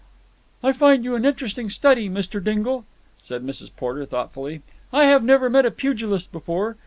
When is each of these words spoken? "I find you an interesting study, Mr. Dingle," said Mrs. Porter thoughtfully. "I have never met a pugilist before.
"I 0.63 0.71
find 0.73 1.03
you 1.03 1.13
an 1.13 1.25
interesting 1.25 1.69
study, 1.69 2.09
Mr. 2.09 2.43
Dingle," 2.43 2.85
said 3.21 3.43
Mrs. 3.45 3.69
Porter 3.77 4.03
thoughtfully. 4.03 4.63
"I 4.91 5.03
have 5.03 5.23
never 5.23 5.47
met 5.47 5.67
a 5.67 5.69
pugilist 5.69 6.31
before. 6.31 6.75